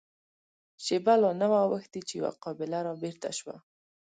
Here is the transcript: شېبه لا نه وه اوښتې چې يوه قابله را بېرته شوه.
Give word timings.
شېبه 0.83 1.13
لا 1.21 1.31
نه 1.41 1.47
وه 1.51 1.59
اوښتې 1.65 1.99
چې 2.07 2.13
يوه 2.19 2.31
قابله 2.43 2.79
را 2.85 2.93
بېرته 3.01 3.29
شوه. 3.37 3.55